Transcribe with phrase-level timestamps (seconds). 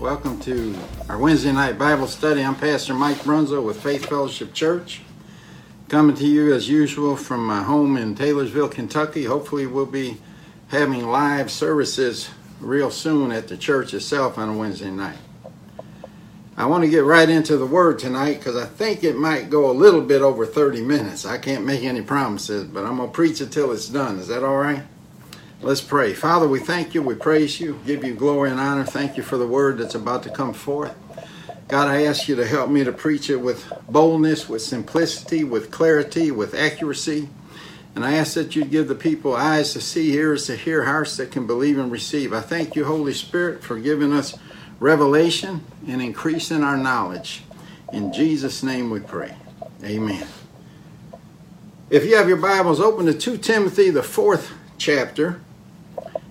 [0.00, 0.74] Welcome to
[1.10, 2.42] our Wednesday night Bible study.
[2.42, 5.02] I'm Pastor Mike Brunzo with Faith Fellowship Church.
[5.90, 9.24] Coming to you as usual from my home in Taylorsville, Kentucky.
[9.24, 10.16] Hopefully, we'll be
[10.68, 15.18] having live services real soon at the church itself on a Wednesday night.
[16.56, 19.70] I want to get right into the word tonight because I think it might go
[19.70, 21.26] a little bit over 30 minutes.
[21.26, 24.18] I can't make any promises, but I'm going to preach it till it's done.
[24.18, 24.82] Is that all right?
[25.62, 26.14] Let's pray.
[26.14, 28.82] Father, we thank you, we praise you, give you glory and honor.
[28.82, 30.96] Thank you for the word that's about to come forth.
[31.68, 35.70] God, I ask you to help me to preach it with boldness, with simplicity, with
[35.70, 37.28] clarity, with accuracy.
[37.94, 41.18] And I ask that you give the people eyes to see, ears to hear, hearts
[41.18, 42.32] that can believe and receive.
[42.32, 44.38] I thank you, Holy Spirit, for giving us
[44.78, 47.42] revelation and increasing our knowledge.
[47.92, 49.34] In Jesus' name we pray.
[49.84, 50.26] Amen.
[51.90, 55.42] If you have your Bibles open to 2 Timothy, the fourth chapter,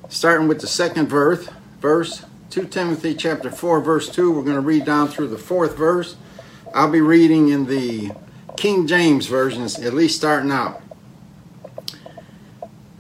[0.10, 1.48] starting with the second verse,
[1.80, 4.32] verse 2 Timothy chapter 4 verse 2.
[4.32, 6.16] We're going to read down through the fourth verse.
[6.74, 8.12] I'll be reading in the
[8.58, 10.82] King James versions, at least starting out.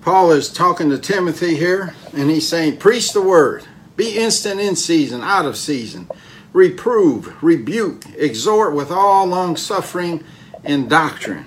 [0.01, 3.65] Paul is talking to Timothy here, and he's saying, Preach the word,
[3.95, 6.09] be instant in season, out of season,
[6.53, 10.23] reprove, rebuke, exhort with all long suffering
[10.63, 11.45] and doctrine.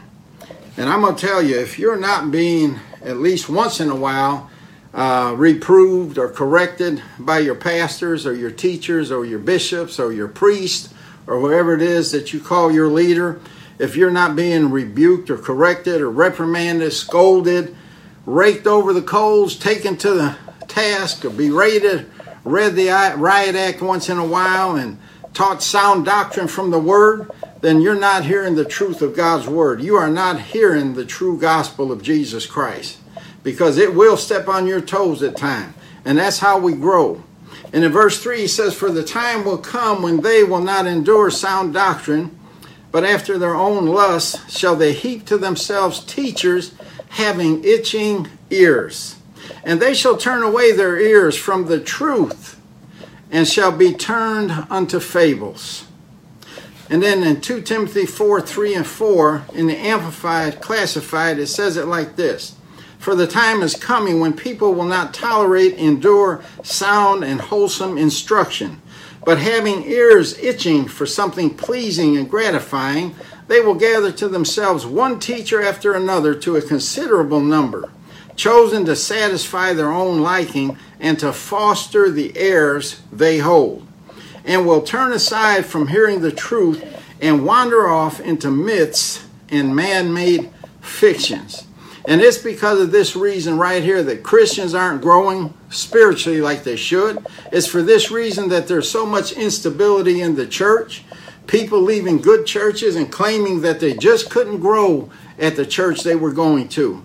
[0.76, 3.96] And I'm going to tell you, if you're not being at least once in a
[3.96, 4.50] while
[4.94, 10.28] uh, reproved or corrected by your pastors or your teachers or your bishops or your
[10.28, 10.92] priest
[11.26, 13.40] or whoever it is that you call your leader,
[13.78, 17.74] if you're not being rebuked or corrected or reprimanded, scolded,
[18.26, 20.36] raked over the coals, taken to the
[20.68, 22.10] task, or berated,
[22.44, 24.98] read the riot act once in a while, and
[25.32, 27.30] taught sound doctrine from the word,
[27.60, 29.80] then you're not hearing the truth of God's word.
[29.80, 32.98] You are not hearing the true gospel of Jesus Christ
[33.42, 35.74] because it will step on your toes at times.
[36.04, 37.22] And that's how we grow.
[37.72, 40.86] And in verse 3, he says, For the time will come when they will not
[40.86, 42.36] endure sound doctrine,
[42.90, 46.74] but after their own lusts shall they heap to themselves teachers
[47.10, 49.16] having itching ears.
[49.64, 52.60] And they shall turn away their ears from the truth
[53.30, 55.86] and shall be turned unto fables.
[56.90, 61.02] And then in 2 Timothy 4 3 and 4, in the Amplified Classic,
[61.38, 62.56] it says it like this
[63.02, 68.80] For the time is coming when people will not tolerate, endure sound and wholesome instruction,
[69.24, 73.16] but having ears itching for something pleasing and gratifying,
[73.48, 77.90] they will gather to themselves one teacher after another to a considerable number,
[78.36, 83.84] chosen to satisfy their own liking and to foster the errors they hold,
[84.44, 86.84] and will turn aside from hearing the truth
[87.20, 90.48] and wander off into myths and man made
[90.80, 91.66] fictions.
[92.04, 96.76] And it's because of this reason right here that Christians aren't growing spiritually like they
[96.76, 97.24] should.
[97.52, 101.04] It's for this reason that there's so much instability in the church.
[101.46, 106.16] People leaving good churches and claiming that they just couldn't grow at the church they
[106.16, 107.02] were going to.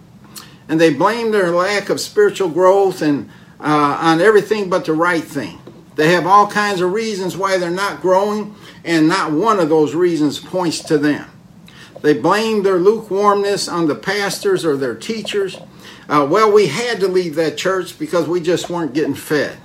[0.68, 3.30] And they blame their lack of spiritual growth and
[3.60, 5.60] uh, on everything but the right thing.
[5.96, 9.96] They have all kinds of reasons why they're not growing, and not one of those
[9.96, 11.28] reasons points to them.
[12.02, 15.58] They blame their lukewarmness on the pastors or their teachers.
[16.10, 19.58] Uh, well, we had to leave that church because we just weren't getting fed.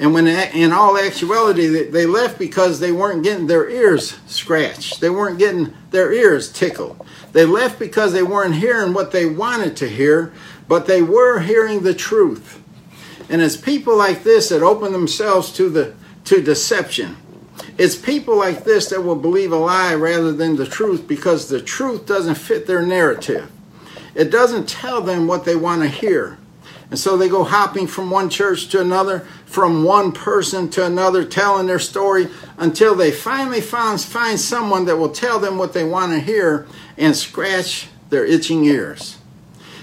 [0.00, 5.00] And when in all actuality, they left because they weren't getting their ears scratched.
[5.00, 7.04] They weren't getting their ears tickled.
[7.32, 10.32] They left because they weren't hearing what they wanted to hear,
[10.68, 12.62] but they were hearing the truth.
[13.28, 15.94] And it's people like this that open themselves to the
[16.24, 17.16] to deception.
[17.76, 21.60] It's people like this that will believe a lie rather than the truth because the
[21.60, 23.50] truth doesn't fit their narrative.
[24.14, 26.38] It doesn't tell them what they want to hear.
[26.90, 31.24] And so they go hopping from one church to another, from one person to another,
[31.24, 35.84] telling their story until they finally find, find someone that will tell them what they
[35.84, 36.66] want to hear
[36.96, 39.18] and scratch their itching ears.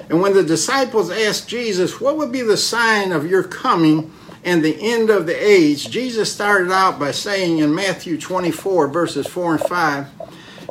[0.10, 4.12] And when the disciples asked Jesus, What would be the sign of your coming
[4.46, 5.90] and the end of the age?
[5.90, 10.08] Jesus started out by saying in Matthew 24, verses 4 and 5,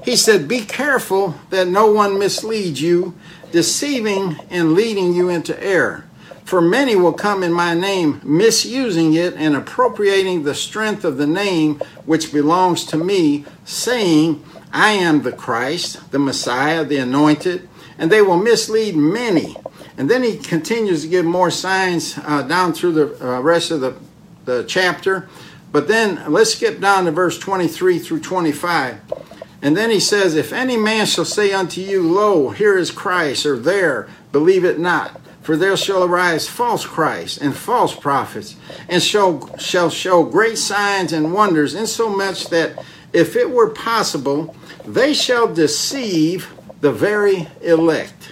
[0.05, 3.15] He said, Be careful that no one misleads you,
[3.53, 6.07] deceiving and leading you into error.
[6.45, 11.27] For many will come in my name, misusing it and appropriating the strength of the
[11.27, 18.11] name which belongs to me, saying, I am the Christ, the Messiah, the anointed, and
[18.11, 19.57] they will mislead many.
[19.97, 23.81] And then he continues to give more signs uh, down through the uh, rest of
[23.81, 23.97] the,
[24.45, 25.29] the chapter.
[25.71, 29.01] But then let's skip down to verse 23 through 25.
[29.63, 33.47] And then he says, If any man shall say unto you, Lo, here is Christ,
[33.47, 35.21] or there, believe it not.
[35.43, 38.57] For there shall arise false Christs and false prophets,
[38.89, 42.83] and shall, shall show great signs and wonders, insomuch that
[43.13, 44.57] if it were possible,
[44.87, 46.51] they shall deceive
[46.81, 48.24] the very elect.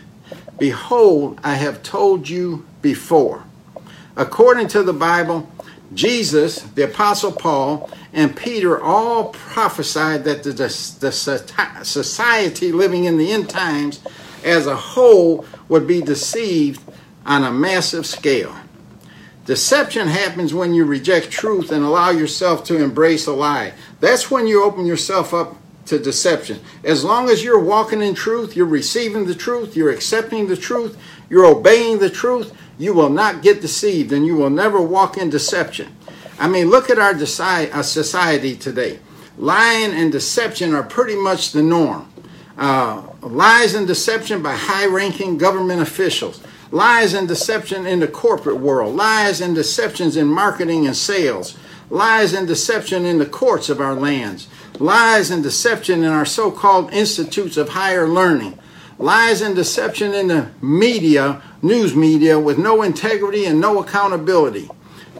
[0.58, 3.44] Behold, I have told you before.
[4.16, 5.48] According to the Bible,
[5.94, 11.10] Jesus, the Apostle Paul, and Peter all prophesied that the, the,
[11.84, 14.00] society living in the end times
[14.44, 16.82] as a whole would be deceived
[17.24, 18.54] on a massive scale.
[19.44, 23.72] Deception happens when you reject truth and allow yourself to embrace a lie.
[24.00, 25.56] That's when you open yourself up
[25.92, 26.58] to deception.
[26.84, 30.96] As long as you're walking in truth, you're receiving the truth, you're accepting the truth,
[31.28, 35.28] you're obeying the truth, you will not get deceived and you will never walk in
[35.28, 35.94] deception.
[36.38, 39.00] I mean, look at our uh, society today.
[39.36, 42.10] Lying and deception are pretty much the norm.
[42.56, 48.58] Uh, lies and deception by high ranking government officials, lies and deception in the corporate
[48.58, 51.56] world, lies and deceptions in marketing and sales,
[51.90, 56.50] lies and deception in the courts of our lands, lies and deception in our so
[56.50, 58.58] called institutes of higher learning,
[58.98, 64.68] lies and deception in the media, news media, with no integrity and no accountability.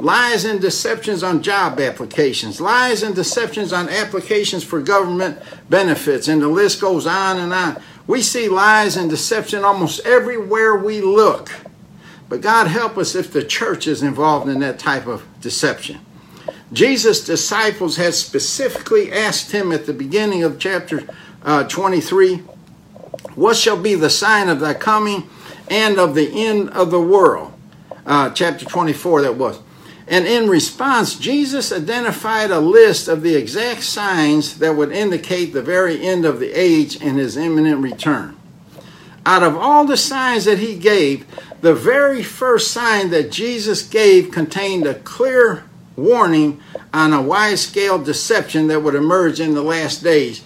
[0.01, 5.39] Lies and deceptions on job applications, lies and deceptions on applications for government
[5.69, 7.81] benefits, and the list goes on and on.
[8.07, 11.53] We see lies and deception almost everywhere we look.
[12.29, 16.01] But God help us if the church is involved in that type of deception.
[16.73, 21.07] Jesus' disciples had specifically asked him at the beginning of chapter
[21.43, 22.37] uh, 23,
[23.35, 25.29] What shall be the sign of thy coming
[25.69, 27.53] and of the end of the world?
[28.07, 29.61] Uh, chapter 24, that was.
[30.09, 35.63] And in response, Jesus identified a list of the exact signs that would indicate the
[35.63, 38.37] very end of the age and his imminent return.
[39.25, 41.25] Out of all the signs that he gave,
[41.61, 45.65] the very first sign that Jesus gave contained a clear
[45.97, 46.61] warning
[46.93, 50.43] on a wide scale deception that would emerge in the last days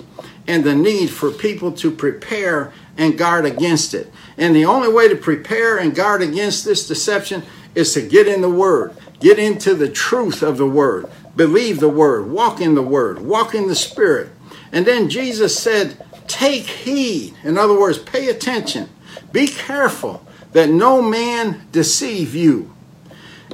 [0.46, 4.10] and the need for people to prepare and guard against it.
[4.38, 7.43] And the only way to prepare and guard against this deception
[7.75, 11.10] is to get in the Word Get into the truth of the word.
[11.34, 12.31] Believe the word.
[12.31, 13.19] Walk in the word.
[13.20, 14.31] Walk in the spirit.
[14.72, 17.34] And then Jesus said, Take heed.
[17.42, 18.88] In other words, pay attention.
[19.32, 22.75] Be careful that no man deceive you.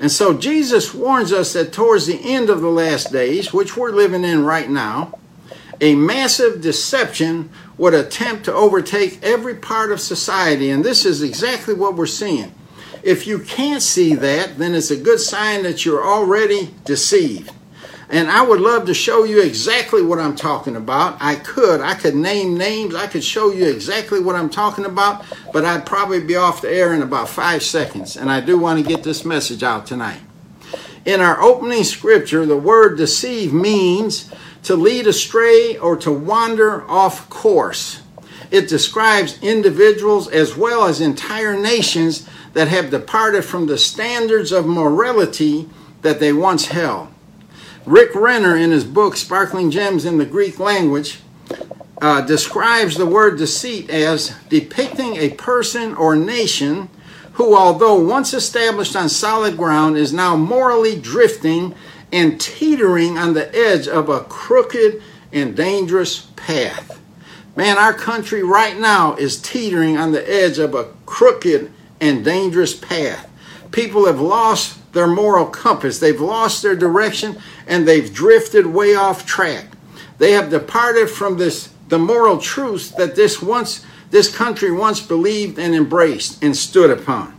[0.02, 3.93] And so Jesus warns us that towards the end of the last days, which we're
[3.93, 5.16] living in right now,
[5.81, 10.70] a massive deception would attempt to overtake every part of society.
[10.70, 12.52] And this is exactly what we're seeing.
[13.04, 17.52] If you can't see that, then it's a good sign that you're already deceived.
[18.12, 21.17] And I would love to show you exactly what I'm talking about.
[21.19, 21.81] I could.
[21.81, 22.94] I could name names.
[22.94, 26.70] I could show you exactly what I'm talking about, but I'd probably be off the
[26.70, 28.19] air in about five seconds.
[28.19, 30.21] And I do want to get this message out tonight.
[31.07, 34.31] In our opening scripture, the word deceive means
[34.64, 38.02] to lead astray or to wander off course.
[38.50, 44.66] It describes individuals as well as entire nations that have departed from the standards of
[44.66, 45.71] morality
[46.02, 47.12] that they once held.
[47.87, 51.19] Rick Renner, in his book Sparkling Gems in the Greek Language,
[52.01, 56.89] uh, describes the word deceit as depicting a person or nation
[57.35, 61.75] who, although once established on solid ground, is now morally drifting
[62.12, 67.01] and teetering on the edge of a crooked and dangerous path.
[67.57, 72.75] Man, our country right now is teetering on the edge of a crooked and dangerous
[72.75, 73.29] path.
[73.73, 79.26] People have lost their moral compass, they've lost their direction, and they've drifted way off
[79.26, 79.66] track.
[80.18, 85.58] They have departed from this the moral truths that this once this country once believed
[85.58, 87.34] and embraced and stood upon.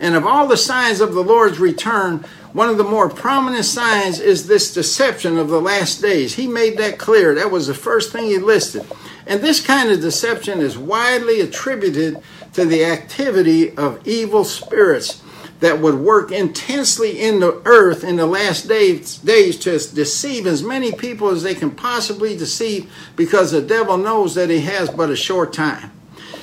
[0.00, 4.20] And of all the signs of the Lord's return, one of the more prominent signs
[4.20, 6.34] is this deception of the last days.
[6.34, 7.34] He made that clear.
[7.34, 8.86] That was the first thing he listed.
[9.26, 12.22] And this kind of deception is widely attributed
[12.54, 15.20] to the activity of evil spirits
[15.60, 20.62] that would work intensely in the earth in the last days, days to deceive as
[20.62, 25.10] many people as they can possibly deceive because the devil knows that he has but
[25.10, 25.90] a short time.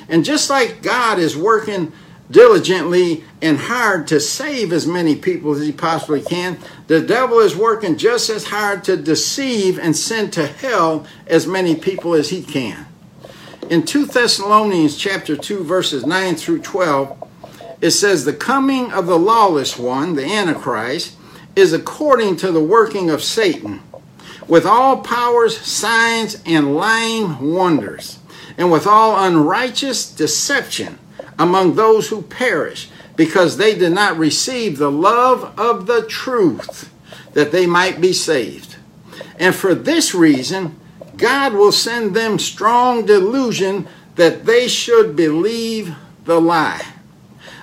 [0.08, 1.92] And just like God is working
[2.30, 7.56] diligently and hard to save as many people as he possibly can, the devil is
[7.56, 12.42] working just as hard to deceive and send to hell as many people as he
[12.42, 12.86] can.
[13.70, 17.25] In 2 Thessalonians chapter 2 verses 9 through 12,
[17.80, 21.16] it says the coming of the lawless one, the antichrist,
[21.54, 23.82] is according to the working of Satan,
[24.46, 28.18] with all powers, signs, and lying wonders,
[28.56, 30.98] and with all unrighteous deception
[31.38, 36.92] among those who perish, because they did not receive the love of the truth,
[37.32, 38.76] that they might be saved.
[39.38, 40.78] And for this reason,
[41.16, 46.84] God will send them strong delusion that they should believe the lie,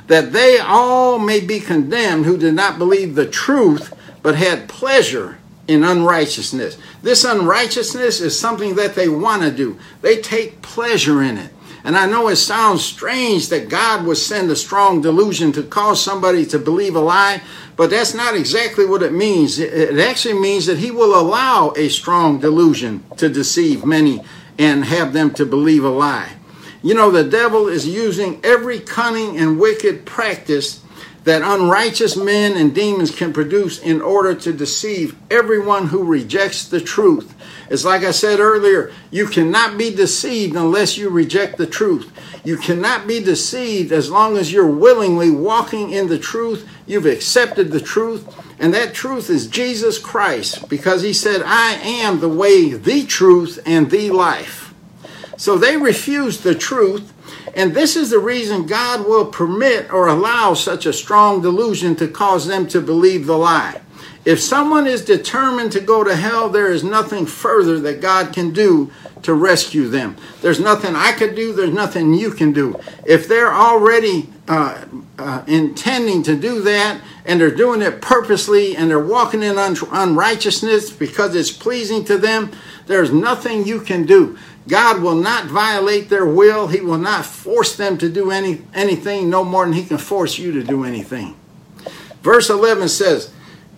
[0.07, 5.37] that they all may be condemned who did not believe the truth, but had pleasure
[5.67, 6.77] in unrighteousness.
[7.01, 11.51] This unrighteousness is something that they want to do, they take pleasure in it.
[11.85, 16.01] And I know it sounds strange that God would send a strong delusion to cause
[16.01, 17.41] somebody to believe a lie,
[17.75, 19.59] but that's not exactly what it means.
[19.59, 24.21] It actually means that He will allow a strong delusion to deceive many
[24.57, 26.37] and have them to believe a lie.
[26.83, 30.83] You know, the devil is using every cunning and wicked practice
[31.23, 36.81] that unrighteous men and demons can produce in order to deceive everyone who rejects the
[36.81, 37.33] truth.
[37.69, 42.11] It's like I said earlier, you cannot be deceived unless you reject the truth.
[42.43, 46.67] You cannot be deceived as long as you're willingly walking in the truth.
[46.85, 48.27] You've accepted the truth,
[48.59, 53.59] and that truth is Jesus Christ because he said, I am the way, the truth,
[53.65, 54.62] and the life.
[55.43, 57.11] So they refused the truth
[57.53, 62.07] and this is the reason God will permit or allow such a strong delusion to
[62.07, 63.81] cause them to believe the lie.
[64.25, 68.51] If someone is determined to go to hell, there is nothing further that God can
[68.51, 68.89] do
[69.23, 70.15] to rescue them.
[70.41, 72.79] There's nothing I could do, there's nothing you can do.
[73.05, 74.85] If they're already uh,
[75.17, 79.75] uh, intending to do that and they're doing it purposely and they're walking in un-
[79.91, 82.51] unrighteousness because it's pleasing to them,
[82.87, 84.37] there's nothing you can do.
[84.67, 86.67] God will not violate their will.
[86.67, 90.37] He will not force them to do any, anything no more than He can force
[90.37, 91.35] you to do anything.
[92.21, 93.32] Verse 11 says,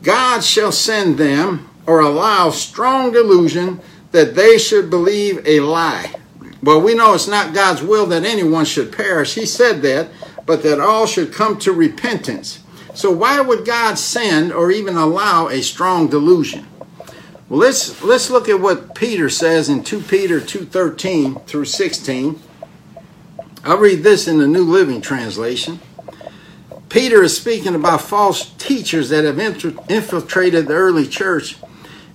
[0.05, 3.81] God shall send them or allow strong delusion
[4.11, 6.13] that they should believe a lie.
[6.61, 9.33] Well, we know it's not God's will that anyone should perish.
[9.33, 10.09] He said that,
[10.45, 12.59] but that all should come to repentance.
[12.93, 16.67] So, why would God send or even allow a strong delusion?
[17.49, 22.39] Well, let's let's look at what Peter says in 2 Peter 2:13 through 16.
[23.63, 25.79] I'll read this in the New Living Translation.
[26.89, 31.57] Peter is speaking about false teachers that have infiltrated the early church,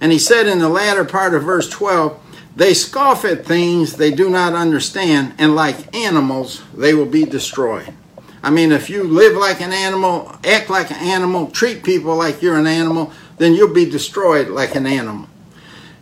[0.00, 2.18] and he said in the latter part of verse 12,
[2.56, 7.94] they scoff at things they do not understand, and like animals, they will be destroyed.
[8.42, 12.40] I mean, if you live like an animal, act like an animal, treat people like
[12.40, 15.28] you're an animal, then you'll be destroyed like an animal.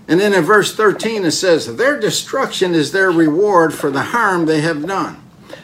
[0.07, 4.47] And then in verse 13 it says, Their destruction is their reward for the harm
[4.47, 5.23] they have done.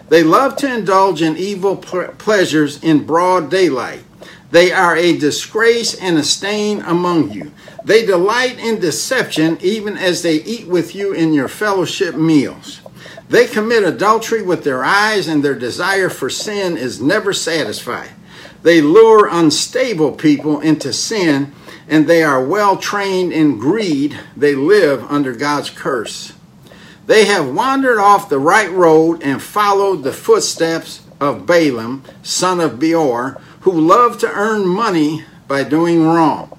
[0.09, 4.05] They love to indulge in evil pleasures in broad daylight.
[4.51, 7.53] They are a disgrace and a stain among you.
[7.85, 12.81] They delight in deception even as they eat with you in your fellowship meals.
[13.29, 18.11] They commit adultery with their eyes, and their desire for sin is never satisfied.
[18.63, 21.53] They lure unstable people into sin
[21.89, 26.33] and they are well trained in greed, they live under God's curse.
[27.07, 32.79] They have wandered off the right road and followed the footsteps of Balaam, son of
[32.79, 36.59] Beor, who loved to earn money by doing wrong.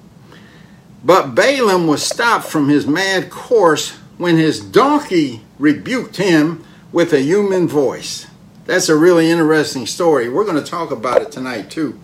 [1.04, 7.20] But Balaam was stopped from his mad course when his donkey rebuked him with a
[7.20, 8.26] human voice.
[8.64, 10.28] That's a really interesting story.
[10.28, 12.00] We're going to talk about it tonight, too.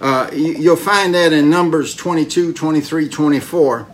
[0.00, 3.86] Uh, you'll find that in Numbers 22, 23, 24.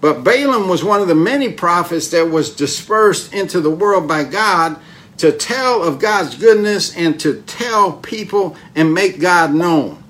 [0.00, 4.24] But Balaam was one of the many prophets that was dispersed into the world by
[4.24, 4.78] God
[5.18, 10.02] to tell of God's goodness and to tell people and make God known.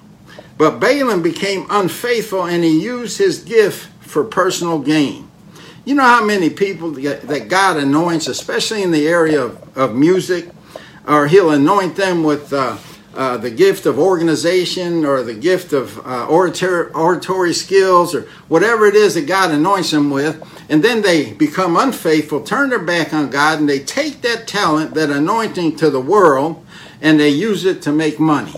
[0.57, 5.29] But Balaam became unfaithful and he used his gift for personal gain.
[5.85, 10.51] You know how many people that God anoints, especially in the area of, of music,
[11.09, 12.53] or he'll anoint them with.
[12.53, 12.77] Uh,
[13.15, 18.95] uh, the gift of organization or the gift of uh, oratory, skills or whatever it
[18.95, 23.31] is that God anoints them with, and then they become unfaithful, turn their back on
[23.31, 26.65] God, and they take that talent, that anointing to the world,
[27.01, 28.55] and they use it to make money.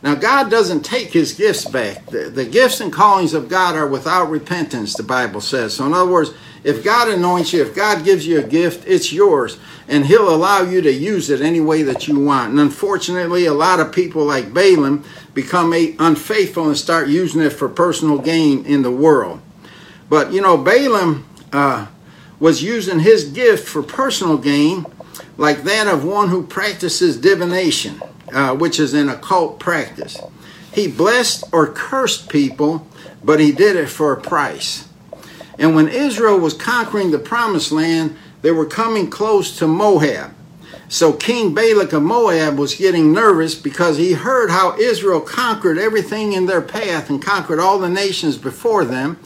[0.00, 2.06] Now, God doesn't take his gifts back.
[2.06, 5.74] The, the gifts and callings of God are without repentance, the Bible says.
[5.74, 6.30] So, in other words,
[6.64, 9.58] If God anoints you, if God gives you a gift, it's yours.
[9.88, 12.50] And He'll allow you to use it any way that you want.
[12.50, 15.02] And unfortunately, a lot of people like Balaam
[15.34, 19.40] become unfaithful and start using it for personal gain in the world.
[20.08, 21.86] But you know, Balaam uh,
[22.40, 24.86] was using his gift for personal gain,
[25.36, 28.02] like that of one who practices divination,
[28.32, 30.18] uh, which is an occult practice.
[30.72, 32.86] He blessed or cursed people,
[33.24, 34.88] but he did it for a price.
[35.58, 40.34] And when Israel was conquering the promised land, they were coming close to Moab.
[40.88, 46.32] So King Balak of Moab was getting nervous because he heard how Israel conquered everything
[46.32, 49.18] in their path and conquered all the nations before them.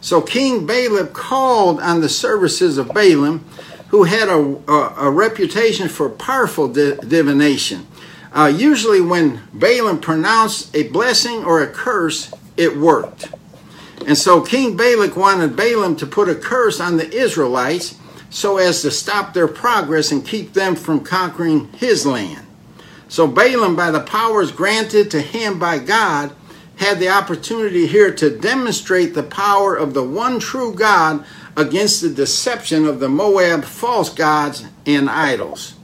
[0.00, 3.44] So King Balak called on the services of Balaam,
[3.88, 7.86] who had a, a, a reputation for powerful di- divination.
[8.32, 13.30] Uh, usually, when Balaam pronounced a blessing or a curse, it worked.
[14.06, 17.94] And so King Balak wanted Balaam to put a curse on the Israelites
[18.32, 22.46] so as to stop their progress and keep them from conquering his land.
[23.06, 26.34] So Balaam, by the powers granted to him by God,
[26.76, 31.24] had the opportunity here to demonstrate the power of the one true God
[31.56, 35.74] against the deception of the Moab false gods and idols.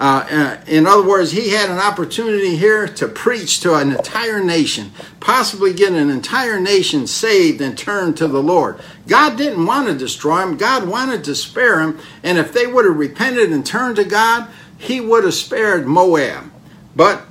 [0.00, 4.42] Uh, uh, in other words, he had an opportunity here to preach to an entire
[4.42, 4.90] nation,
[5.20, 8.80] possibly get an entire nation saved and turned to the Lord.
[9.06, 11.98] God didn't want to destroy him, God wanted to spare him.
[12.22, 16.50] And if they would have repented and turned to God, he would have spared Moab.
[16.96, 17.22] But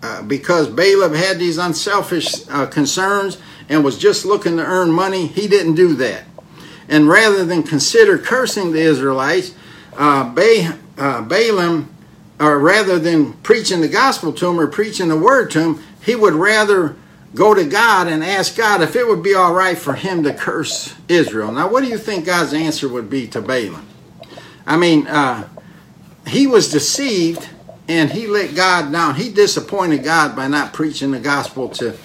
[0.00, 5.26] uh, because Balaam had these unselfish uh, concerns and was just looking to earn money,
[5.26, 6.22] he didn't do that.
[6.88, 9.56] And rather than consider cursing the Israelites,
[9.96, 11.95] uh, ba- Balaam,
[12.38, 16.14] or rather than preaching the gospel to him or preaching the word to him, he
[16.14, 16.96] would rather
[17.34, 20.34] go to God and ask God if it would be all right for him to
[20.34, 21.52] curse Israel.
[21.52, 23.86] Now, what do you think God's answer would be to Balaam?
[24.66, 25.48] I mean, uh,
[26.26, 27.48] he was deceived
[27.88, 29.14] and he let God down.
[29.14, 31.96] He disappointed God by not preaching the gospel to,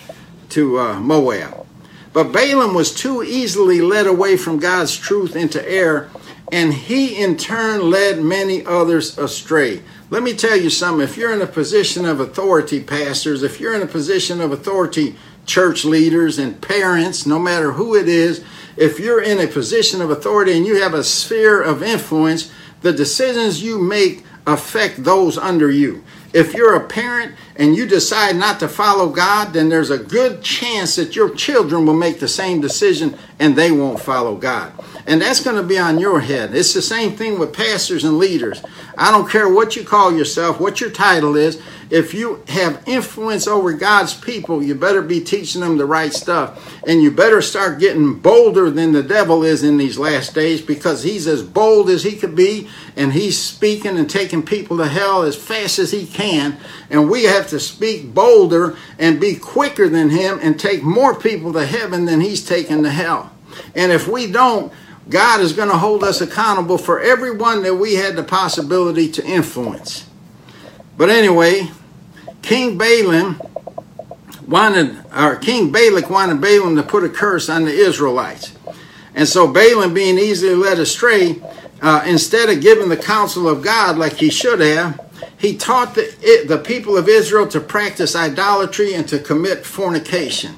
[0.49, 1.65] to uh, Moab.
[2.13, 6.09] But Balaam was too easily led away from God's truth into error,
[6.51, 9.81] and he in turn led many others astray.
[10.11, 11.01] Let me tell you something.
[11.01, 15.15] If you're in a position of authority, pastors, if you're in a position of authority,
[15.45, 18.43] church leaders and parents, no matter who it is,
[18.75, 22.91] if you're in a position of authority and you have a sphere of influence, the
[22.91, 26.03] decisions you make affect those under you.
[26.33, 30.41] If you're a parent and you decide not to follow God, then there's a good
[30.41, 34.73] chance that your children will make the same decision and they won't follow God.
[35.07, 36.55] And that's going to be on your head.
[36.55, 38.63] It's the same thing with pastors and leaders.
[38.97, 41.61] I don't care what you call yourself, what your title is.
[41.91, 46.81] If you have influence over God's people, you better be teaching them the right stuff.
[46.87, 51.03] And you better start getting bolder than the devil is in these last days because
[51.03, 55.23] he's as bold as he could be and he's speaking and taking people to hell
[55.23, 56.57] as fast as he can.
[56.89, 61.51] And we have to speak bolder and be quicker than him and take more people
[61.51, 63.35] to heaven than he's taken to hell.
[63.75, 64.71] And if we don't,
[65.09, 69.25] God is going to hold us accountable for everyone that we had the possibility to
[69.25, 70.07] influence.
[70.95, 71.69] But anyway,
[72.41, 73.41] King Balaam
[74.47, 78.53] wanted, or King Balak wanted Balaam to put a curse on the Israelites.
[79.13, 81.41] And so Balaam, being easily led astray,
[81.81, 84.99] uh, instead of giving the counsel of God like he should have,
[85.37, 90.55] he taught the, the people of Israel to practice idolatry and to commit fornication.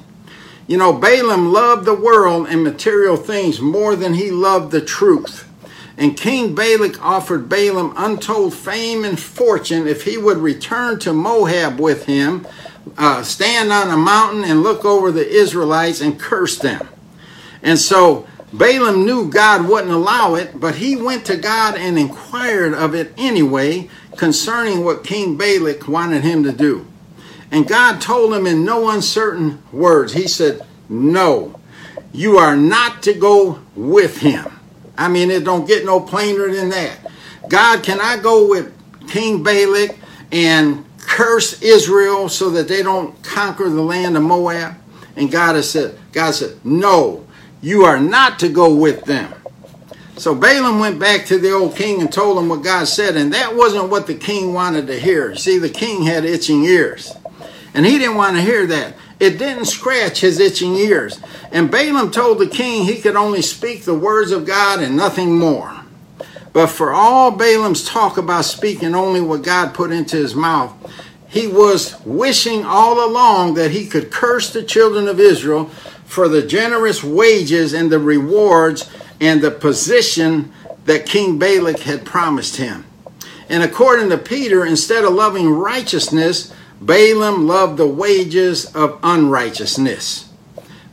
[0.66, 5.43] You know, Balaam loved the world and material things more than he loved the truth.
[5.96, 11.78] And King Balak offered Balaam untold fame and fortune if he would return to Moab
[11.78, 12.46] with him,
[12.98, 16.88] uh, stand on a mountain and look over the Israelites and curse them.
[17.62, 22.74] And so Balaam knew God wouldn't allow it, but he went to God and inquired
[22.74, 26.86] of it anyway concerning what King Balak wanted him to do.
[27.50, 31.60] And God told him in no uncertain words, He said, No,
[32.12, 34.58] you are not to go with him.
[34.96, 36.98] I mean, it don't get no plainer than that.
[37.48, 38.72] God, can I go with
[39.08, 39.96] King Balak
[40.32, 44.76] and curse Israel so that they don't conquer the land of Moab?
[45.16, 47.26] And God has said, God said, No,
[47.60, 49.32] you are not to go with them.
[50.16, 53.34] So Balaam went back to the old king and told him what God said, and
[53.34, 55.34] that wasn't what the king wanted to hear.
[55.34, 57.12] See, the king had itching ears.
[57.74, 58.94] And he didn't want to hear that.
[59.20, 61.20] It didn't scratch his itching ears.
[61.52, 65.38] And Balaam told the king he could only speak the words of God and nothing
[65.38, 65.72] more.
[66.52, 70.72] But for all Balaam's talk about speaking only what God put into his mouth,
[71.28, 75.66] he was wishing all along that he could curse the children of Israel
[76.04, 78.88] for the generous wages and the rewards
[79.20, 80.52] and the position
[80.84, 82.84] that King Balak had promised him.
[83.48, 90.28] And according to Peter, instead of loving righteousness, Balaam loved the wages of unrighteousness.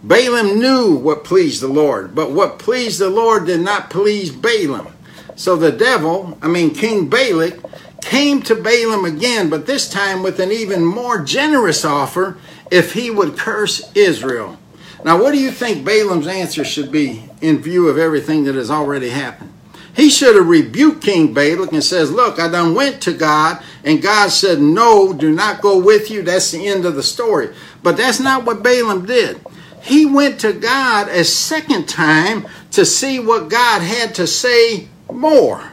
[0.01, 4.87] Balaam knew what pleased the Lord, but what pleased the Lord did not please Balaam.
[5.35, 7.59] So the devil, I mean King Balak,
[8.01, 12.37] came to Balaam again, but this time with an even more generous offer
[12.71, 14.57] if he would curse Israel.
[15.03, 18.71] Now, what do you think Balaam's answer should be in view of everything that has
[18.71, 19.51] already happened?
[19.95, 24.01] He should have rebuked King Balak and says, Look, I done went to God, and
[24.01, 26.21] God said, No, do not go with you.
[26.21, 27.53] That's the end of the story.
[27.83, 29.41] But that's not what Balaam did.
[29.81, 35.71] He went to God a second time to see what God had to say more.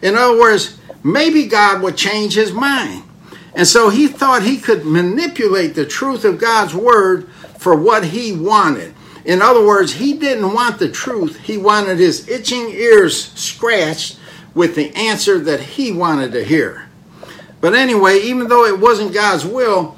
[0.00, 3.02] In other words, maybe God would change his mind.
[3.54, 7.28] And so he thought he could manipulate the truth of God's word
[7.58, 8.93] for what he wanted.
[9.24, 14.18] In other words, he didn't want the truth, he wanted his itching ears scratched
[14.54, 16.88] with the answer that he wanted to hear.
[17.60, 19.96] But anyway, even though it wasn't God's will,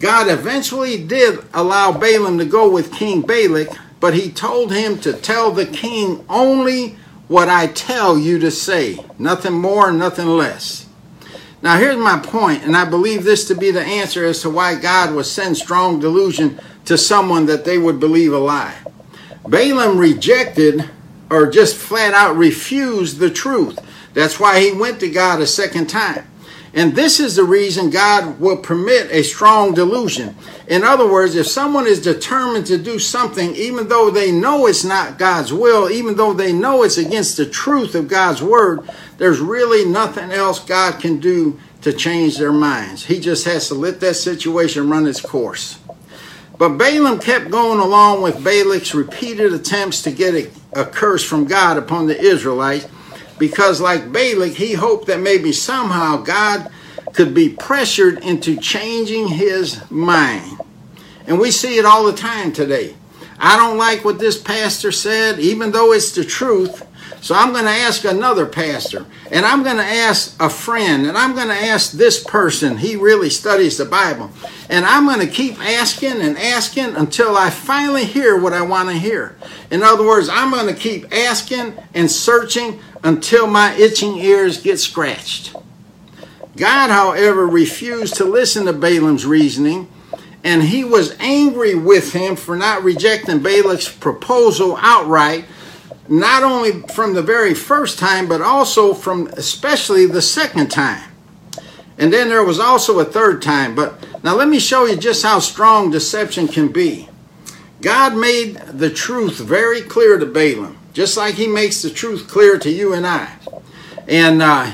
[0.00, 3.68] God eventually did allow Balaam to go with King Balak,
[4.00, 6.96] but he told him to tell the king only
[7.28, 10.86] what I tell you to say, nothing more, nothing less.
[11.62, 14.74] Now, here's my point, and I believe this to be the answer as to why
[14.74, 18.76] God would send strong delusion to someone that they would believe a lie.
[19.46, 20.88] Balaam rejected
[21.30, 23.78] or just flat out refused the truth.
[24.12, 26.24] That's why he went to God a second time.
[26.72, 30.34] And this is the reason God will permit a strong delusion.
[30.66, 34.82] In other words, if someone is determined to do something, even though they know it's
[34.82, 39.38] not God's will, even though they know it's against the truth of God's word, there's
[39.38, 43.04] really nothing else God can do to change their minds.
[43.04, 45.78] He just has to let that situation run its course.
[46.56, 50.34] But Balaam kept going along with Balak's repeated attempts to get
[50.72, 52.88] a, curse from God upon the Israelites
[53.38, 56.70] because, like Balak, he hoped that maybe somehow God
[57.12, 60.58] could be pressured into changing his mind.
[61.26, 62.94] And we see it all the time today.
[63.38, 66.86] I don't like what this pastor said, even though it's the truth.
[67.20, 71.16] So I'm going to ask another pastor, and I'm going to ask a friend, and
[71.16, 72.78] I'm going to ask this person.
[72.78, 74.30] He really studies the Bible.
[74.68, 78.90] And I'm going to keep asking and asking until I finally hear what I want
[78.90, 79.36] to hear.
[79.70, 84.78] In other words, I'm going to keep asking and searching until my itching ears get
[84.78, 85.54] scratched.
[86.56, 89.88] God, however, refused to listen to Balaam's reasoning,
[90.44, 95.46] and he was angry with him for not rejecting Balak's proposal outright,
[96.08, 101.10] not only from the very first time, but also from especially the second time.
[101.96, 103.74] And then there was also a third time.
[103.74, 107.08] But now let me show you just how strong deception can be.
[107.80, 112.56] God made the truth very clear to Balaam just like he makes the truth clear
[112.58, 113.36] to you and I.
[114.08, 114.72] And uh,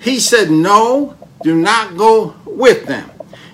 [0.00, 3.10] he said, No, do not go with them.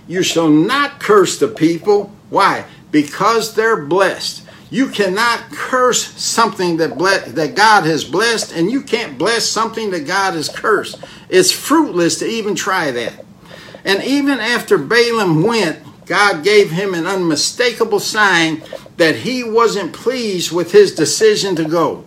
[0.07, 2.13] You shall not curse the people.
[2.29, 2.67] Why?
[2.91, 4.42] Because they're blessed.
[4.73, 9.91] You cannot curse something that ble- that God has blessed, and you can't bless something
[9.91, 10.97] that God has cursed.
[11.29, 13.23] It's fruitless to even try that.
[13.85, 18.63] And even after Balaam went, God gave him an unmistakable sign
[18.97, 22.05] that he wasn't pleased with his decision to go.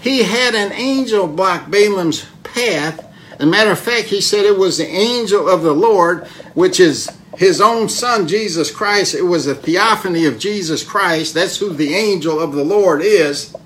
[0.00, 3.06] He had an angel block Balaam's path.
[3.34, 6.80] As a matter of fact, he said it was the angel of the Lord, which
[6.80, 7.08] is
[7.40, 9.14] his own son, Jesus Christ.
[9.14, 11.32] It was a theophany of Jesus Christ.
[11.32, 13.56] That's who the angel of the Lord is.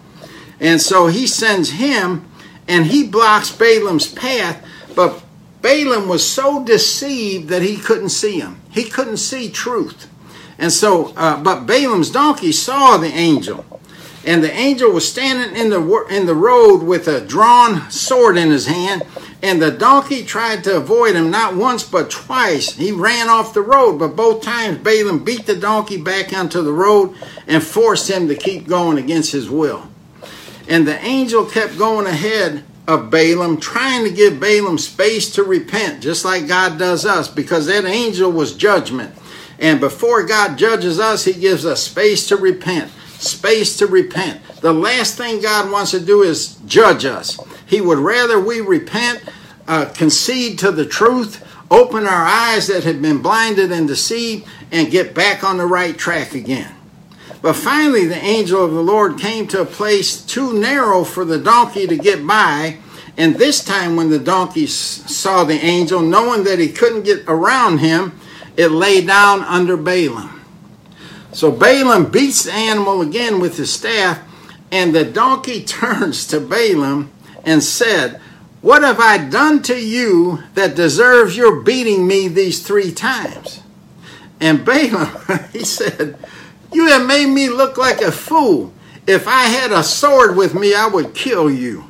[0.61, 2.25] And so he sends him
[2.69, 4.65] and he blocks Balaam's path.
[4.95, 5.25] But
[5.61, 8.61] Balaam was so deceived that he couldn't see him.
[8.71, 10.09] He couldn't see truth.
[10.57, 13.65] And so, uh, but Balaam's donkey saw the angel.
[14.25, 18.51] And the angel was standing in the in the road with a drawn sword in
[18.51, 19.03] his hand,
[19.43, 22.75] and the donkey tried to avoid him not once but twice.
[22.75, 26.73] He ran off the road, but both times Balaam beat the donkey back onto the
[26.73, 27.15] road
[27.47, 29.89] and forced him to keep going against his will.
[30.69, 36.03] And the angel kept going ahead of Balaam, trying to give Balaam space to repent,
[36.03, 39.15] just like God does us, because that angel was judgment.
[39.59, 44.43] And before God judges us, He gives us space to repent, space to repent.
[44.61, 47.39] The last thing God wants to do is judge us.
[47.67, 49.23] He would rather we repent,
[49.67, 54.91] uh, concede to the truth, open our eyes that have been blinded and deceived, and
[54.91, 56.75] get back on the right track again.
[57.45, 61.39] But finally, the angel of the Lord came to a place too narrow for the
[61.39, 62.79] donkey to get by.
[63.17, 67.79] And this time, when the donkey saw the angel, knowing that he couldn't get around
[67.79, 68.19] him,
[68.57, 70.41] it lay down under Balaam.
[71.33, 74.21] So Balaam beats the animal again with his staff,
[74.73, 77.13] And the donkey turns to Balaam
[77.45, 78.21] and said,
[78.61, 83.61] What have I done to you that deserves your beating me these three times?
[84.41, 85.09] And Balaam,
[85.53, 86.19] he said,
[86.73, 88.73] You have made me look like a fool.
[89.07, 91.85] If I had a sword with me, I would kill you.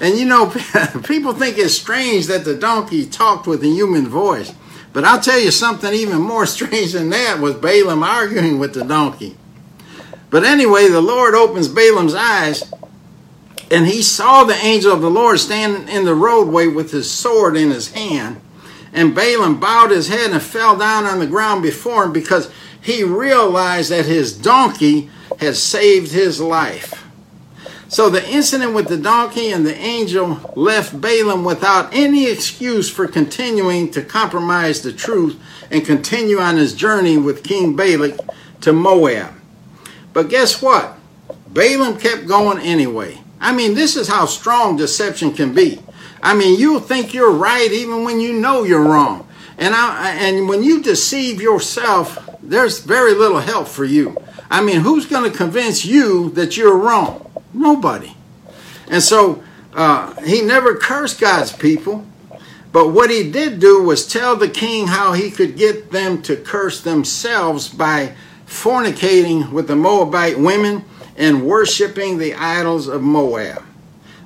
[0.00, 0.50] And you know,
[1.04, 4.52] people think it's strange that the donkey talked with a human voice.
[4.92, 8.84] But I'll tell you something even more strange than that was Balaam arguing with the
[8.84, 9.36] donkey.
[10.30, 12.72] But anyway, the Lord opens Balaam's eyes,
[13.70, 17.56] and he saw the angel of the Lord standing in the roadway with his sword
[17.56, 18.40] in his hand.
[18.92, 23.02] And Balaam bowed his head and fell down on the ground before him because he
[23.02, 27.06] realized that his donkey had saved his life.
[27.88, 33.06] So the incident with the donkey and the angel left Balaam without any excuse for
[33.06, 35.38] continuing to compromise the truth
[35.70, 38.18] and continue on his journey with King Balak
[38.62, 39.34] to Moab.
[40.12, 40.96] But guess what?
[41.48, 43.21] Balaam kept going anyway.
[43.42, 45.80] I mean, this is how strong deception can be.
[46.22, 49.28] I mean, you'll think you're right even when you know you're wrong.
[49.58, 54.16] And I, and when you deceive yourself, there's very little help for you.
[54.48, 57.30] I mean, who's going to convince you that you're wrong?
[57.52, 58.16] Nobody.
[58.88, 59.42] And so
[59.74, 62.06] uh, he never cursed God's people.
[62.70, 66.36] But what he did do was tell the king how he could get them to
[66.36, 68.14] curse themselves by
[68.46, 70.84] fornicating with the Moabite women
[71.16, 73.62] and worshiping the idols of Moab.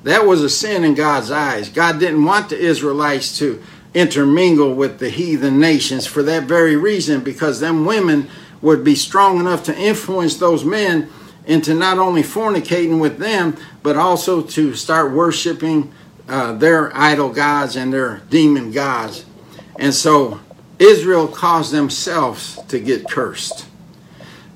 [0.05, 1.69] That was a sin in God's eyes.
[1.69, 7.25] God didn't want the Israelites to intermingle with the heathen nations for that very reason,
[7.25, 8.29] because them women
[8.63, 11.09] would be strong enough to influence those men
[11.47, 15.93] into not only fornicating with them, but also to start worshiping
[16.29, 19.25] uh, their idol gods and their demon gods.
[19.79, 20.41] And so
[20.79, 23.66] Israel caused themselves to get cursed.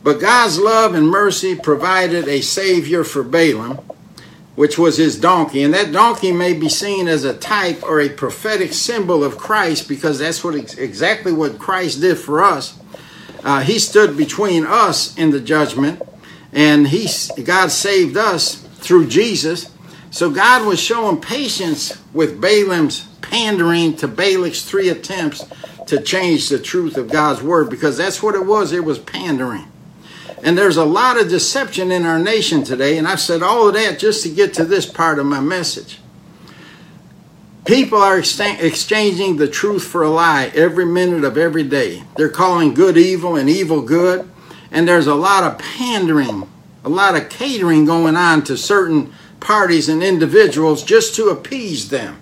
[0.03, 3.77] But God's love and mercy provided a savior for Balaam,
[4.57, 5.63] which was his donkey.
[5.63, 9.89] And that donkey may be seen as a type or a prophetic symbol of Christ
[9.89, 12.79] because that's what exactly what Christ did for us.
[13.43, 16.03] Uh, he stood between us in the judgment
[16.53, 17.09] and he
[17.43, 19.71] God saved us through Jesus.
[20.11, 25.45] So God was showing patience with Balaam's pandering to Balak's three attempts
[25.87, 28.73] to change the truth of God's word because that's what it was.
[28.73, 29.70] It was pandering.
[30.43, 33.75] And there's a lot of deception in our nation today, and I've said all of
[33.75, 36.01] that just to get to this part of my message.
[37.67, 42.03] People are exchanging the truth for a lie every minute of every day.
[42.17, 44.31] They're calling good evil and evil good
[44.71, 46.49] and there's a lot of pandering,
[46.85, 52.21] a lot of catering going on to certain parties and individuals just to appease them,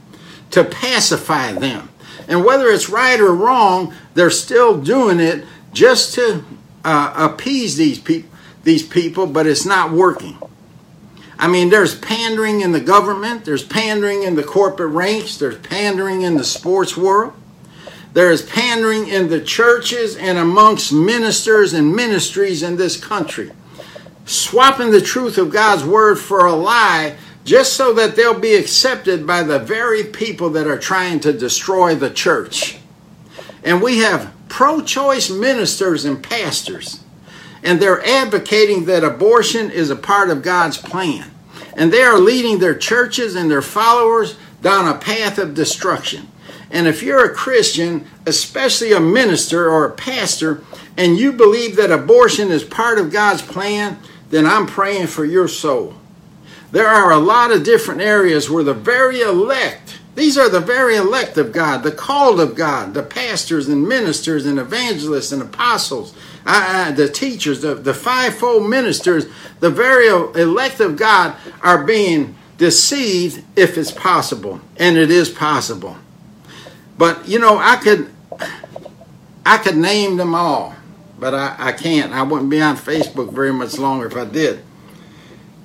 [0.50, 1.90] to pacify them.
[2.26, 6.44] And whether it's right or wrong, they're still doing it just to
[6.88, 8.30] uh, appease these people,
[8.64, 10.38] these people, but it's not working.
[11.38, 16.22] I mean, there's pandering in the government, there's pandering in the corporate ranks, there's pandering
[16.22, 17.34] in the sports world.
[18.14, 23.52] There is pandering in the churches and amongst ministers and ministries in this country.
[24.24, 29.26] Swapping the truth of God's word for a lie just so that they'll be accepted
[29.26, 32.78] by the very people that are trying to destroy the church.
[33.62, 37.00] And we have pro choice ministers and pastors,
[37.62, 41.30] and they're advocating that abortion is a part of God's plan.
[41.76, 46.28] And they are leading their churches and their followers down a path of destruction.
[46.70, 50.62] And if you're a Christian, especially a minister or a pastor,
[50.96, 53.98] and you believe that abortion is part of God's plan,
[54.30, 55.94] then I'm praying for your soul.
[56.70, 60.96] There are a lot of different areas where the very elect, these are the very
[60.96, 66.12] elect of God, the called of God, the pastors and ministers and evangelists and apostles,
[66.44, 69.26] uh, the teachers, the, the fivefold ministers,
[69.60, 74.60] the very elect of God are being deceived if it's possible.
[74.76, 75.96] And it is possible.
[76.98, 78.10] But you know, I could
[79.46, 80.74] I could name them all,
[81.20, 82.12] but I, I can't.
[82.12, 84.64] I wouldn't be on Facebook very much longer if I did.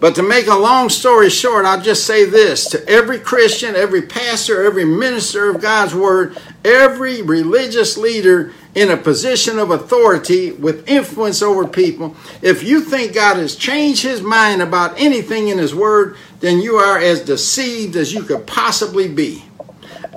[0.04, 4.02] But to make a long story short, I'll just say this to every Christian, every
[4.02, 10.90] pastor, every minister of God's word, every religious leader in a position of authority with
[10.90, 15.74] influence over people, if you think God has changed his mind about anything in his
[15.74, 19.46] word, then you are as deceived as you could possibly be.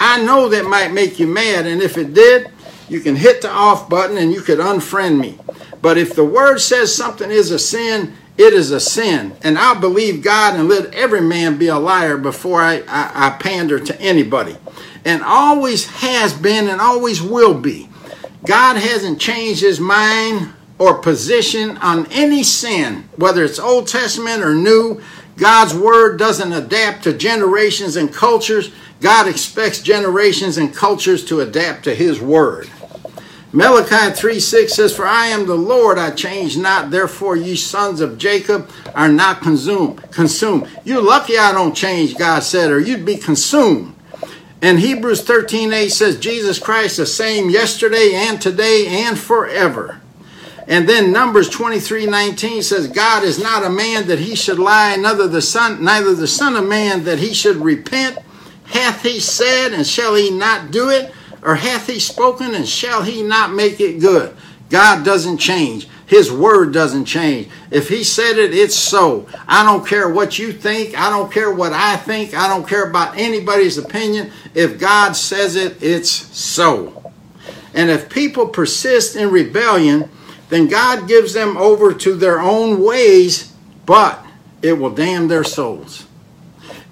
[0.01, 2.51] I know that might make you mad, and if it did,
[2.89, 5.39] you can hit the off button and you could unfriend me.
[5.81, 9.35] But if the word says something is a sin, it is a sin.
[9.43, 13.31] And I'll believe God and let every man be a liar before I, I, I
[13.41, 14.57] pander to anybody.
[15.05, 17.89] And always has been and always will be.
[18.45, 24.55] God hasn't changed his mind or position on any sin, whether it's Old Testament or
[24.55, 25.01] New.
[25.37, 28.73] God's word doesn't adapt to generations and cultures.
[29.01, 32.69] God expects generations and cultures to adapt to his word.
[33.57, 38.03] Malachi 3 6 says, For I am the Lord, I change not, therefore ye sons
[38.03, 40.03] of Jacob are not consumed.
[40.13, 40.69] Consumed.
[40.85, 43.97] You're lucky I don't change, God said, or you'd be consumed.
[44.61, 50.03] And Hebrews 13 8 says, Jesus Christ the same yesterday and today and forever.
[50.69, 54.97] And then Numbers 23 19 says, God is not a man that he should lie,
[54.97, 58.19] neither the son, neither the son of man that he should repent.
[58.67, 61.15] Hath he said, and shall he not do it?
[61.47, 64.37] Or hath he spoken, and shall he not make it good?
[64.69, 65.87] God doesn't change.
[66.05, 67.49] His word doesn't change.
[67.71, 69.29] If he said it, it's so.
[69.47, 70.99] I don't care what you think.
[70.99, 72.35] I don't care what I think.
[72.35, 74.33] I don't care about anybody's opinion.
[74.55, 77.13] If God says it, it's so.
[77.75, 80.11] And if people persist in rebellion,
[80.49, 83.53] then God gives them over to their own ways,
[83.85, 84.25] but
[84.63, 86.07] it will damn their souls.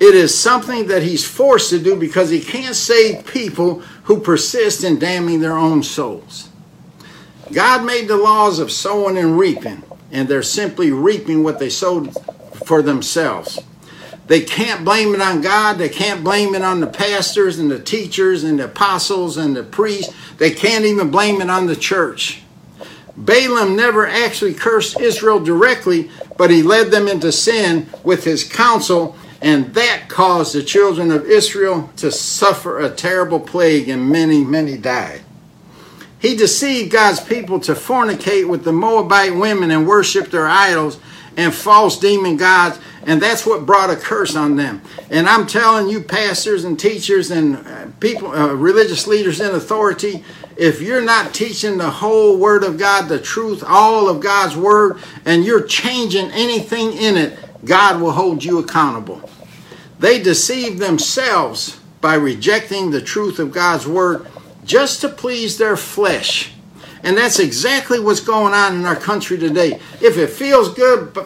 [0.00, 4.84] It is something that he's forced to do because he can't save people who persist
[4.84, 6.48] in damning their own souls.
[7.52, 12.14] God made the laws of sowing and reaping, and they're simply reaping what they sowed
[12.66, 13.60] for themselves.
[14.26, 15.76] They can't blame it on God.
[15.76, 19.62] They can't blame it on the pastors and the teachers and the apostles and the
[19.62, 20.14] priests.
[20.38, 22.42] They can't even blame it on the church.
[23.16, 29.16] Balaam never actually cursed Israel directly, but he led them into sin with his counsel,
[29.44, 34.78] and that caused the children of Israel to suffer a terrible plague, and many, many
[34.78, 35.20] died.
[36.18, 40.98] He deceived God's people to fornicate with the Moabite women and worship their idols
[41.36, 44.80] and false demon gods, and that's what brought a curse on them.
[45.10, 50.24] And I'm telling you, pastors and teachers and uh, people, uh, religious leaders in authority,
[50.56, 55.00] if you're not teaching the whole Word of God, the truth, all of God's Word,
[55.26, 59.28] and you're changing anything in it, God will hold you accountable.
[59.98, 64.26] They deceive themselves by rejecting the truth of God's Word
[64.64, 66.52] just to please their flesh.
[67.02, 69.78] And that's exactly what's going on in our country today.
[70.00, 71.16] If it feels good,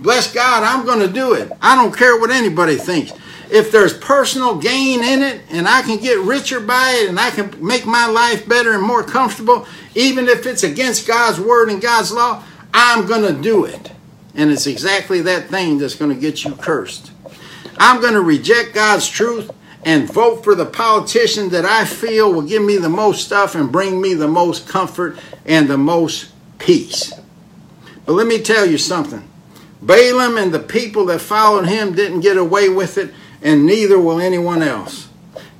[0.00, 1.50] bless God, I'm going to do it.
[1.62, 3.12] I don't care what anybody thinks.
[3.48, 7.30] If there's personal gain in it and I can get richer by it and I
[7.30, 11.80] can make my life better and more comfortable, even if it's against God's word and
[11.80, 12.42] God's law,
[12.74, 13.92] I'm going to do it.
[14.34, 17.12] And it's exactly that thing that's going to get you cursed.
[17.78, 19.50] I'm going to reject God's truth
[19.84, 23.70] and vote for the politician that I feel will give me the most stuff and
[23.70, 27.12] bring me the most comfort and the most peace.
[28.04, 29.28] But let me tell you something.
[29.82, 33.12] Balaam and the people that followed him didn't get away with it,
[33.42, 35.08] and neither will anyone else.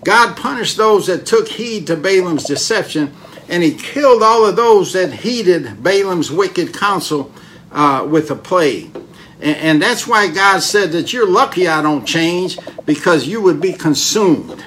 [0.05, 3.13] God punished those that took heed to Balaam's deception,
[3.49, 7.31] and he killed all of those that heeded Balaam's wicked counsel
[7.71, 8.91] uh, with a plague.
[9.41, 13.61] And, and that's why God said that you're lucky I don't change because you would
[13.61, 14.65] be consumed.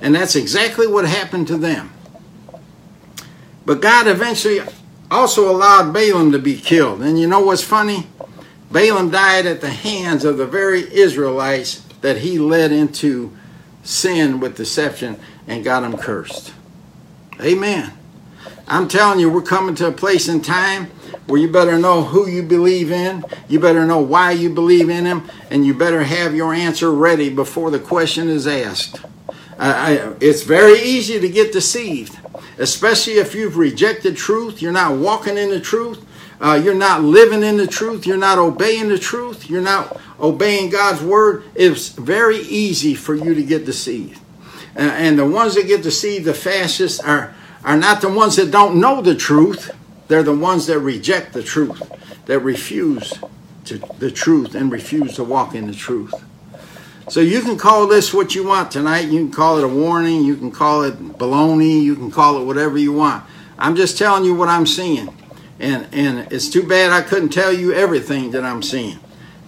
[0.00, 1.92] And that's exactly what happened to them.
[3.64, 4.60] But God eventually
[5.10, 7.02] also allowed Balaam to be killed.
[7.02, 8.06] And you know what's funny?
[8.70, 13.36] Balaam died at the hands of the very Israelites that he led into
[13.82, 16.52] sin with deception and got them cursed.
[17.40, 17.92] Amen.
[18.66, 20.90] I'm telling you, we're coming to a place in time
[21.26, 25.04] where you better know who you believe in, you better know why you believe in
[25.04, 29.00] him, and you better have your answer ready before the question is asked.
[29.58, 32.16] I, it's very easy to get deceived,
[32.58, 36.04] especially if you've rejected truth, you're not walking in the truth,
[36.40, 40.70] uh, you're not living in the truth, you're not obeying the truth, you're not obeying
[40.70, 41.42] God's word.
[41.56, 44.20] It's very easy for you to get deceived.
[44.76, 48.78] And the ones that get deceived the fastest are, are not the ones that don't
[48.78, 49.74] know the truth
[50.08, 51.82] they're the ones that reject the truth,
[52.26, 53.18] that refuse
[53.66, 56.14] to the truth and refuse to walk in the truth.
[57.08, 59.08] So you can call this what you want tonight.
[59.08, 60.24] You can call it a warning.
[60.24, 61.82] You can call it baloney.
[61.82, 63.24] You can call it whatever you want.
[63.58, 65.14] I'm just telling you what I'm seeing.
[65.58, 68.98] And, and it's too bad I couldn't tell you everything that I'm seeing.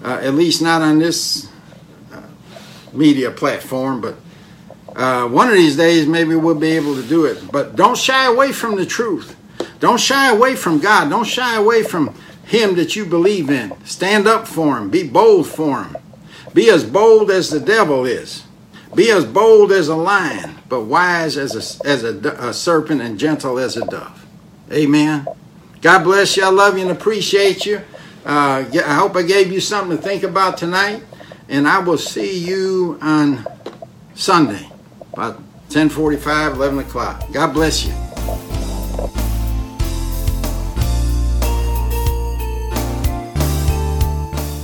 [0.02, 1.50] Uh, at least not on this
[2.12, 2.22] uh,
[2.92, 4.00] media platform.
[4.00, 4.16] But
[4.96, 7.52] uh, one of these days, maybe we'll be able to do it.
[7.52, 9.36] But don't shy away from the truth.
[9.80, 11.08] Don't shy away from God.
[11.10, 12.14] Don't shy away from
[12.44, 13.74] Him that you believe in.
[13.84, 14.90] Stand up for Him.
[14.90, 15.96] Be bold for Him.
[16.52, 18.44] Be as bold as the devil is.
[18.94, 22.16] Be as bold as a lion, but wise as a, as a,
[22.48, 24.26] a serpent and gentle as a dove.
[24.72, 25.26] Amen.
[25.80, 26.44] God bless you.
[26.44, 27.80] I love you and appreciate you.
[28.26, 31.02] Uh, I hope I gave you something to think about tonight.
[31.48, 33.46] And I will see you on
[34.14, 34.70] Sunday
[35.12, 35.36] about
[35.70, 37.32] 1045, 11 o'clock.
[37.32, 38.09] God bless you.